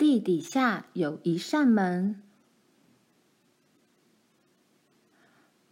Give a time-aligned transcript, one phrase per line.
[0.00, 2.22] 地底下有一扇门，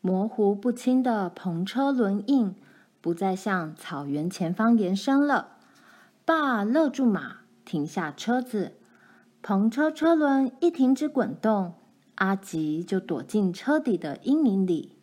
[0.03, 2.55] 模糊不清的篷车轮印
[3.01, 5.57] 不再向草原前方延伸了。
[6.27, 8.75] 爸勒住马，停下车子。
[9.43, 11.73] 篷车车轮一停止滚动，
[12.17, 14.99] 阿吉就躲进车底的阴影里。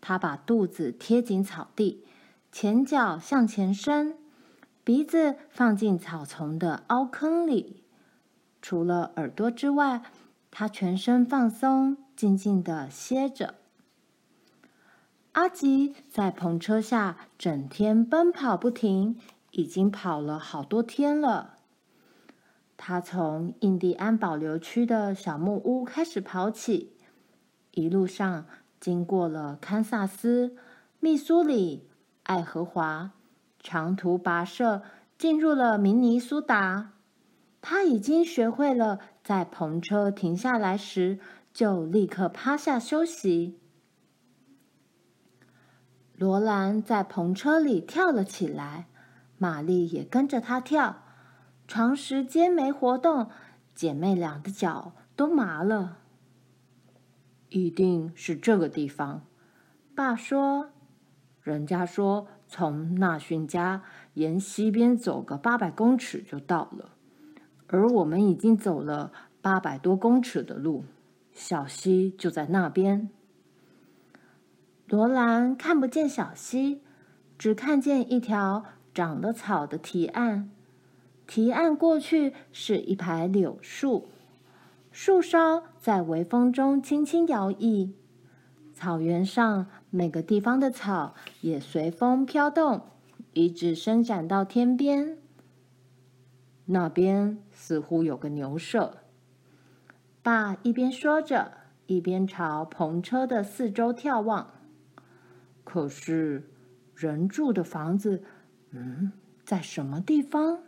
[0.00, 2.06] 他把肚子贴紧草地，
[2.52, 4.16] 前脚向前伸，
[4.84, 7.80] 鼻子放进草丛的凹坑里。
[8.66, 10.00] 除了耳朵之外，
[10.50, 13.56] 他全身放松，静静地歇着。
[15.32, 21.58] 阿吉在篷车下整天奔跑不停，已经跑了好多天了。
[22.78, 26.96] 他从印第安保留区的小木屋开始跑起，
[27.72, 28.46] 一路上
[28.80, 30.56] 经过了堪萨斯、
[31.00, 31.90] 密苏里、
[32.22, 33.10] 爱荷华，
[33.60, 34.80] 长途跋涉
[35.18, 36.92] 进入了明尼苏达。
[37.66, 41.18] 他已经学会了在篷车停下来时
[41.54, 43.58] 就立刻趴下休息。
[46.14, 48.86] 罗兰在篷车里跳了起来，
[49.38, 51.04] 玛丽也跟着他跳。
[51.66, 53.30] 长时间没活动，
[53.74, 56.00] 姐妹俩的脚都麻了。
[57.48, 59.24] 一定是这个地方，
[59.94, 60.68] 爸说。
[61.40, 63.82] 人家说从纳逊家
[64.14, 66.90] 沿西边走个八百公尺就到了。
[67.74, 69.10] 而我们已经走了
[69.42, 70.84] 八百多公尺的路，
[71.32, 73.10] 小溪就在那边。
[74.86, 76.80] 罗兰看不见小溪，
[77.36, 80.48] 只看见一条长了草的堤岸。
[81.26, 84.06] 堤岸过去是一排柳树，
[84.92, 87.90] 树梢在微风中轻轻摇曳。
[88.72, 92.82] 草原上每个地方的草也随风飘动，
[93.32, 95.18] 一直伸展到天边。
[96.66, 98.98] 那边似乎有个牛舍。
[100.22, 101.52] 爸一边说着，
[101.86, 104.50] 一边朝篷车的四周眺望。
[105.62, 106.48] 可是，
[106.94, 108.22] 人住的房子，
[108.70, 109.12] 嗯，
[109.44, 110.60] 在什么地方？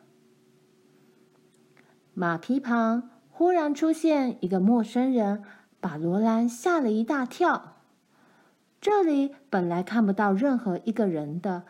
[2.13, 5.43] 马匹旁忽然出现一个陌生人，
[5.81, 7.77] 把罗兰吓了一大跳。
[8.81, 11.65] 这里本来看不到任何一个人的，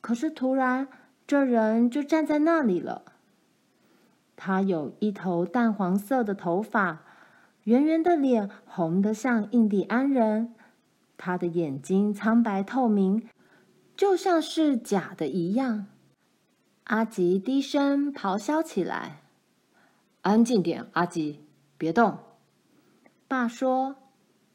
[0.00, 0.88] 可是突然，
[1.26, 3.04] 这人就站在那里了。
[4.40, 7.02] 他有一头淡黄色的头发，
[7.64, 10.54] 圆圆的脸红得像印第安人。
[11.16, 13.28] 他的眼睛苍白透明，
[13.96, 15.86] 就像是假的一样。
[16.84, 19.22] 阿吉低声咆哮起来
[20.22, 21.44] ：“安静点，阿吉，
[21.76, 22.18] 别动！”
[23.26, 23.96] 爸说。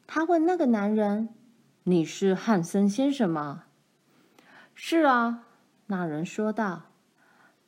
[0.06, 1.28] 他问那个男人
[1.84, 3.64] ：“你是汉森先生吗
[4.74, 5.44] ？”“是啊。”
[5.88, 6.93] 那人说道。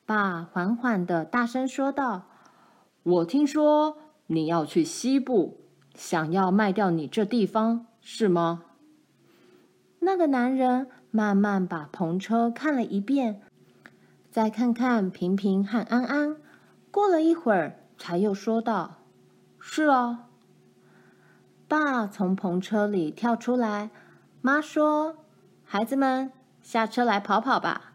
[0.07, 2.27] 爸缓缓的大声说道
[3.03, 5.63] ：“我听说你要去西部，
[5.97, 8.63] 想要卖掉你这地方，是吗？”
[9.99, 13.43] 那个男人慢慢把篷车看了一遍，
[14.31, 16.37] 再看看平平和安安，
[16.93, 18.99] 过了一会儿，才又说道
[19.59, 20.29] ：“是啊。”
[21.67, 23.91] 爸从篷车里跳出来，
[24.41, 25.17] 妈说
[25.67, 26.31] ：“孩子们，
[26.63, 27.95] 下车来跑跑吧，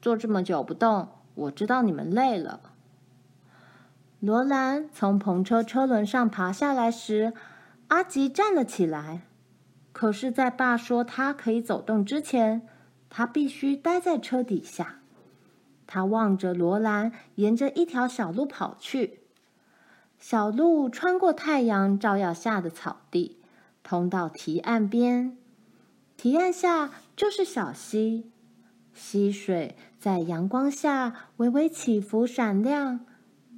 [0.00, 2.60] 坐这么久不动。”我知道你们累了。
[4.20, 7.32] 罗兰从篷车车轮上爬下来时，
[7.88, 9.22] 阿吉站了起来。
[9.92, 12.62] 可是，在爸说他可以走动之前，
[13.08, 15.00] 他必须待在车底下。
[15.86, 19.20] 他望着罗兰，沿着一条小路跑去。
[20.18, 23.38] 小路穿过太阳照耀下的草地，
[23.82, 25.36] 通到堤岸边。
[26.16, 28.30] 堤岸下就是小溪。
[28.92, 33.04] 溪水在阳光下微微起伏闪亮，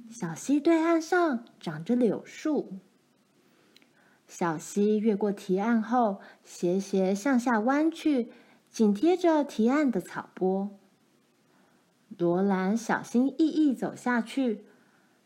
[0.09, 2.79] 小溪对岸上长着柳树。
[4.27, 8.33] 小溪越过堤岸后，斜斜向下弯去，
[8.69, 10.77] 紧贴着堤岸的草坡。
[12.17, 14.65] 罗兰小心翼翼走下去，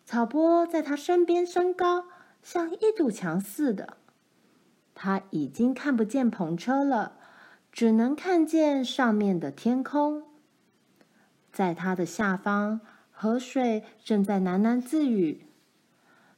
[0.05, 2.05] 草坡在他身边升高，
[2.43, 3.97] 像一堵墙似的。
[4.93, 7.13] 他已经看不见篷车了。
[7.71, 10.23] 只能看见上面的天空，
[11.57, 15.47] 在它的下方，河水正在喃喃自语。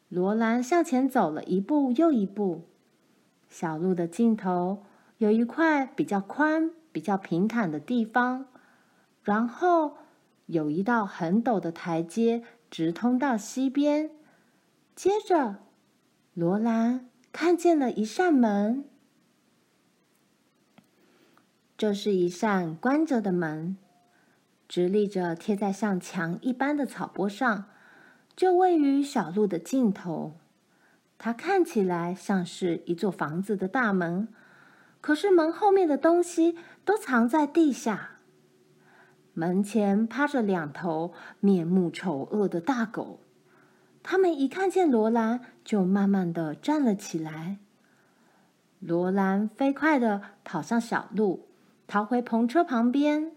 [0.08, 2.64] 罗兰向前走了一步又一步，
[3.50, 4.86] 小路的尽头
[5.18, 8.46] 有一块比较宽、比较平坦的地方，
[9.22, 9.98] 然后
[10.46, 14.12] 有一道很陡的台阶直通到溪边。
[14.96, 15.58] 接着，
[16.34, 18.86] 罗兰看见了一扇门。
[21.78, 23.76] 这是一扇关着的门，
[24.70, 27.66] 直立着贴在像墙一般的草坡上，
[28.36, 30.36] 就位于小路的尽头。
[31.18, 34.30] 它看起来像是一座房子的大门，
[35.02, 36.56] 可是门后面的东西
[36.86, 38.12] 都藏在地下。
[39.34, 43.20] 门前趴着两头面目丑恶的大狗，
[44.04, 47.58] 他们一看见罗兰，就慢慢的站了起来。
[48.80, 51.48] 罗兰飞快的跑上小路，
[51.88, 53.32] 逃回篷车旁边。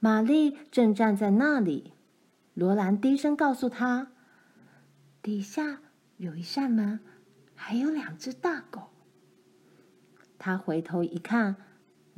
[0.00, 1.92] 玛丽正站在那里。
[2.54, 4.12] 罗兰低声告诉她
[5.22, 5.80] ：“底下
[6.16, 7.00] 有一扇门，
[7.54, 8.90] 还有两只大狗。”
[10.38, 11.56] 她回头一看。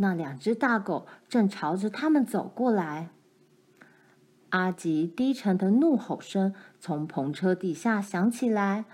[0.02, 3.10] 那两只大狗正朝着他们走过来。
[4.48, 8.86] 阿吉低沉的怒吼声从篷车底下响起来，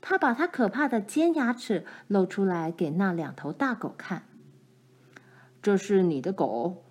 [0.00, 4.24] 他把他可怕的尖牙齿露出来给那两头大狗看。
[5.62, 6.83] “这是你的狗？”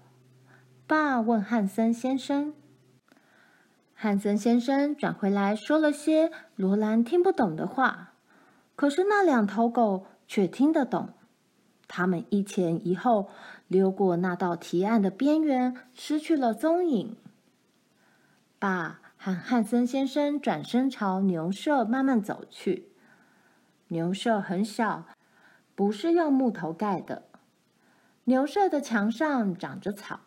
[0.86, 2.54] 爸问汉森先生。
[3.94, 8.14] 汉森先生转回来说了些罗兰听不懂的话，
[8.76, 11.14] 可是那两头狗却听得懂。
[11.88, 13.30] 他们一前一后
[13.68, 17.16] 溜过那道堤岸的边缘，失去了踪影。
[18.60, 22.90] 爸和汉森先生转身朝牛舍慢慢走去。
[23.88, 25.06] 牛舍很小，
[25.76, 27.24] 不是用木头盖的。
[28.26, 30.22] 牛舍的墙上长着草，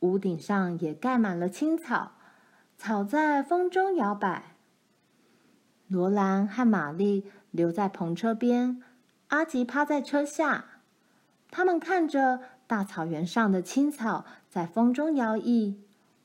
[0.00, 2.12] 屋顶上也盖满了青草，
[2.76, 4.56] 草在风中摇摆。
[5.88, 8.82] 罗兰和玛丽留在篷车边，
[9.28, 10.66] 阿吉趴在车下。
[11.50, 15.74] 他们看着大草原上的青草在风中摇曳，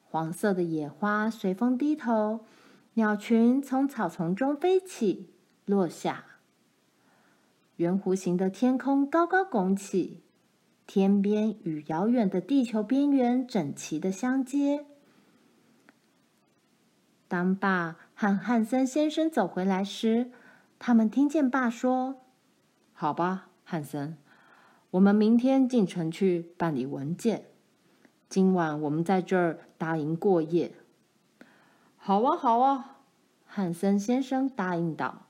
[0.03, 2.45] 黄色的野花随风低头，
[2.93, 5.33] 鸟群从草丛中飞起
[5.65, 6.25] 落下。
[7.77, 10.21] 圆弧形的天空高高拱起，
[10.87, 14.85] 天边与遥远的地球边缘整齐的相接。
[17.27, 20.31] 当爸和汉森先生走回来时，
[20.77, 22.21] 他们听见爸说
[22.93, 24.17] ：“好吧，汉森。”
[24.91, 27.47] 我们明天进城去办理文件。
[28.29, 30.71] 今晚我们在这儿搭营过夜。
[31.97, 32.99] 好啊，好啊，
[33.45, 35.23] 汉森先生答应道。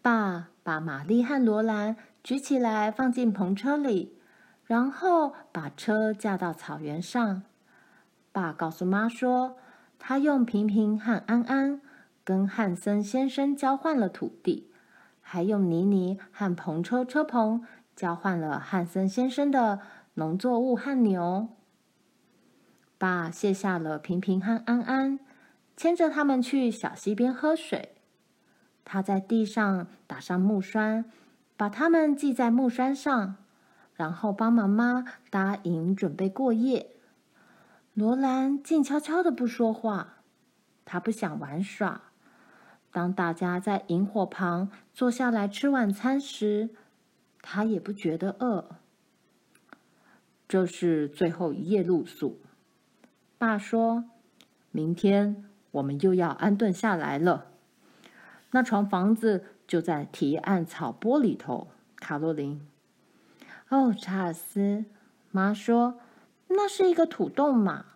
[0.00, 4.16] 爸把玛丽和罗兰举起来放进篷车里，
[4.64, 7.42] 然后把车架到草原上。
[8.30, 9.56] 爸告诉妈说，
[9.98, 11.80] 他用平平和安安
[12.24, 14.68] 跟汉森先生交换了土地。
[15.24, 17.64] 还用妮妮和篷车车棚
[17.94, 19.80] 交换了汉森先生的
[20.14, 21.48] 农作物和牛。
[22.98, 25.18] 爸卸下了平平和安安，
[25.76, 27.94] 牵着他们去小溪边喝水。
[28.84, 31.04] 他在地上打上木栓，
[31.62, 33.36] 把他们系在木栓上，
[33.94, 36.96] 然后帮妈妈搭营准备过夜。
[37.94, 40.14] 罗兰静悄悄的不说话，
[40.84, 42.00] 他不想玩耍。
[42.90, 46.70] 当大家在营火旁坐下来吃晚餐时，
[47.40, 48.78] 他也不觉得饿。
[50.48, 52.40] 这是最后一夜露宿。
[53.38, 54.06] 爸说
[54.72, 57.52] ：“明天我们又要安顿下来了。”
[58.50, 61.68] 那幢房子就在堤岸草坡里头。
[61.96, 62.60] 卡洛琳。
[63.70, 64.84] 哦，查尔斯，
[65.30, 65.98] 妈说
[66.48, 67.86] ：“那是一个土洞嘛，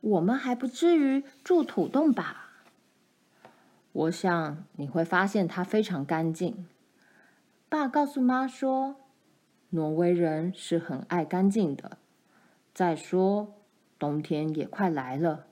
[0.00, 2.52] 我们还不至于住土洞吧？”
[3.90, 6.68] 我想你会发现它非常干净。
[7.68, 8.94] 爸告诉妈说
[9.70, 11.98] ：“挪威人是很爱干净的。
[12.72, 13.54] 再说，
[13.98, 15.46] 冬天也快来了，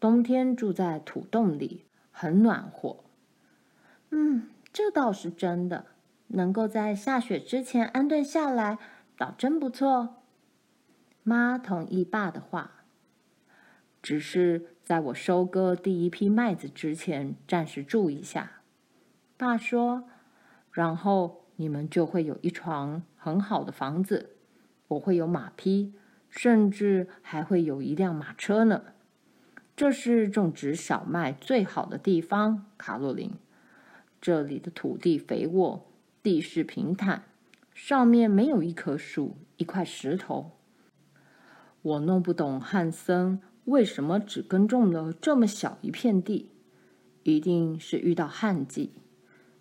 [0.00, 3.04] 冬天住在土洞里很暖和。”
[4.08, 5.86] 嗯，这倒是真的。
[6.34, 8.78] 能够在下雪之前安顿下来，
[9.18, 10.22] 倒真不错。
[11.22, 12.84] 妈同意爸的话。
[14.00, 18.62] 只是在我收割第一批麦子之前，暂时住一下。
[19.36, 20.04] 爸说，
[20.72, 24.30] 然后你们就会有一幢很好的房子，
[24.88, 25.94] 我会有马匹，
[26.28, 28.82] 甚至还会有一辆马车呢。
[29.76, 33.32] 这是种植小麦最好的地方，卡洛琳。
[34.22, 35.84] 这里的土地肥沃，
[36.22, 37.24] 地势平坦，
[37.74, 40.52] 上面没有一棵树，一块石头。
[41.82, 43.40] 我弄不懂汉森。
[43.64, 46.50] 为什么只耕种了这么小一片地？
[47.22, 48.92] 一定是遇到旱季，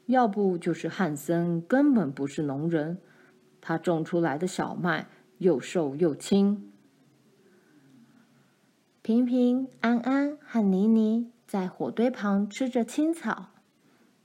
[0.08, 3.00] 要不就是汉森根本不是农人，
[3.60, 6.72] 他种出来的小麦又瘦又轻。
[9.04, 13.50] 平平、安安和妮妮在火堆旁吃着青草，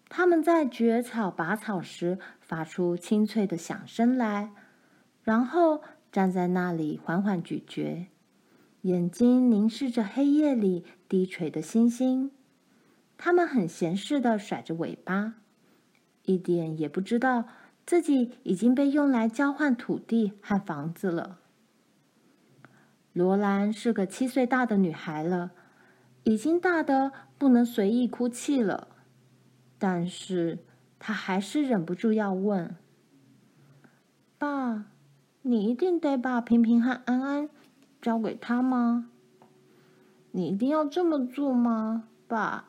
[0.09, 4.53] 他们在掘草、拔草时发出清脆的响声来，
[5.23, 8.09] 然后站在那里缓缓咀嚼。
[8.83, 12.31] 眼睛凝视着黑夜里低垂的星星。
[13.19, 15.35] 它们很闲适的甩着尾巴，
[16.23, 17.47] 一点也不知道
[17.85, 21.41] 自己已经被用来交换土地和房子了。
[23.13, 25.51] 罗兰是个七岁大的女孩了，
[26.25, 28.89] 已经大的不能随意哭泣了，
[29.89, 30.59] 但是
[30.99, 32.75] 他还是忍不住要问
[34.37, 34.87] ：“爸，
[35.43, 37.49] 你一定得把平平和安安
[38.03, 39.09] 交给他吗？
[40.33, 42.65] 你一定要这么做吗，爸？”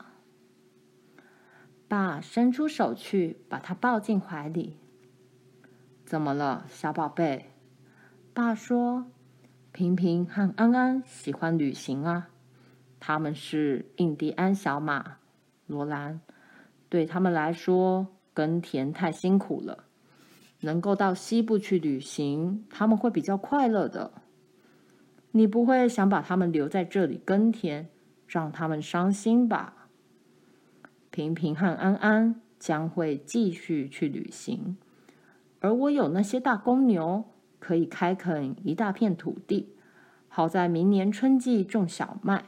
[1.90, 4.78] 爸伸出手去，把他抱进怀里。
[6.06, 7.50] 怎么了，小宝贝？
[8.32, 9.08] 爸说
[9.74, 12.30] ：“平平和安安喜欢旅行啊，
[13.00, 15.18] 他们是印第安小马。
[15.66, 16.22] 罗兰，
[16.90, 19.86] 对他们来说，耕田太辛苦了，
[20.62, 24.12] 能够到西部去旅行，他们会比较快乐的。
[25.32, 27.90] 你不会想把他们留在这里耕田，
[28.28, 29.90] 让他们伤心吧？”
[31.12, 34.78] 平平和安安将会继续去旅行，
[35.60, 37.26] 而我有那些大公牛，
[37.60, 39.76] 可以开垦一大片土地，
[40.28, 42.46] 好在明年春季种小麦。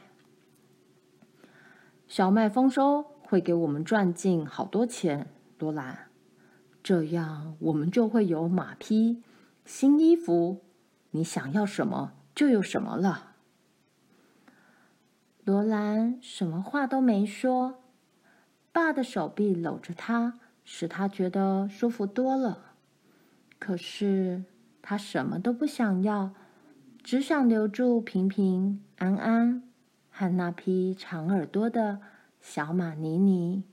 [2.06, 6.08] 小麦丰收会给我们赚进好多钱，罗兰。
[6.82, 9.22] 这样我们就会有马匹、
[9.64, 10.64] 新衣服，
[11.12, 13.36] 你想要什么就有什么了。
[15.44, 17.76] 罗兰什么话都没说。
[18.72, 22.72] 爸的手臂搂着他，使他觉得舒服多了。
[23.60, 24.42] 可是
[24.82, 26.32] 他什么都不想要，
[27.00, 29.62] 只想留住平平安安
[30.10, 32.00] 和那匹长耳朵的
[32.40, 33.69] 小马尼尼。